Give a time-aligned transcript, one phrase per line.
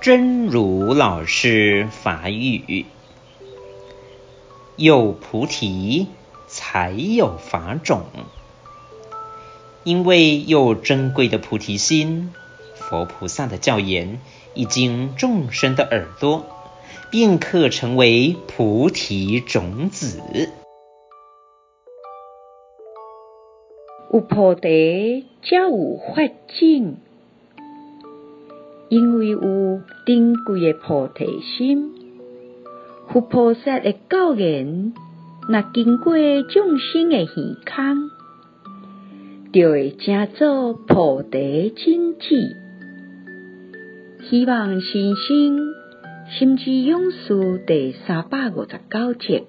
[0.00, 2.86] 真如老师法语：
[4.76, 6.06] 有菩提，
[6.46, 8.02] 才有法种。
[9.82, 12.32] 因为有珍贵的菩提心，
[12.74, 14.20] 佛菩萨的教言
[14.54, 16.44] 一经众生的耳朵，
[17.10, 20.20] 便可成为菩提种子。
[24.12, 26.22] 有菩提，才有法
[26.58, 26.98] 境。
[28.90, 31.92] 因为有珍贵的菩提心，
[33.08, 34.94] 佛菩萨的教言
[35.46, 36.14] 若经过
[36.48, 38.10] 众生的耳孔，
[39.52, 42.56] 就会成做菩提种子。
[44.30, 45.58] 希望新生
[46.30, 49.44] 心之勇士第三百五十九集。